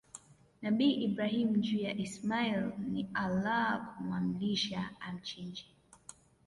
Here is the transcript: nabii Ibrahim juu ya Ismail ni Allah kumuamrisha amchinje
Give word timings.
nabii 0.61 0.95
Ibrahim 1.05 1.61
juu 1.63 1.77
ya 1.77 1.93
Ismail 1.93 2.71
ni 2.91 3.09
Allah 3.13 3.93
kumuamrisha 3.97 4.89
amchinje 4.99 5.65